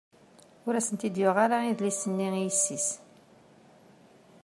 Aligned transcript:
Ur 0.67 0.73
asent-ten-id-yuɣ 0.79 1.37
ara 1.45 1.57
idlisen-nni 1.71 2.29
i 2.39 2.41
yessi-s. 2.45 2.87